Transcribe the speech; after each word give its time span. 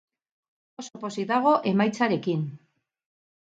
Oso 0.83 1.01
pozik 1.03 1.27
dago 1.33 1.51
emaitzarekin. 1.73 2.47